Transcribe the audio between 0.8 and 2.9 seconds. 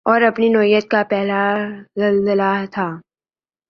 کا پہلا زلزلہ تھا